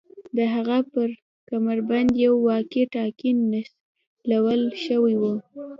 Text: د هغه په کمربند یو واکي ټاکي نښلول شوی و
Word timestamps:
د 0.37 0.39
هغه 0.53 0.77
په 0.91 1.01
کمربند 1.49 2.09
یو 2.25 2.33
واکي 2.47 2.83
ټاکي 2.93 3.31
نښلول 3.51 4.61
شوی 4.85 5.15
و 5.21 5.23